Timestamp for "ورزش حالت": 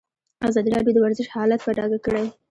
1.03-1.59